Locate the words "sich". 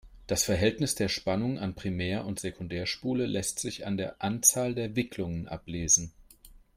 3.59-3.85